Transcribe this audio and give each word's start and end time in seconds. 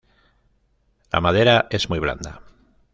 La 1.11 1.21
madera 1.21 1.67
es 1.69 1.87
muy 1.89 1.99
blanda. 1.99 2.41